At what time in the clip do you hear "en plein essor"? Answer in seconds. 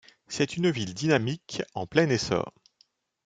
1.75-2.53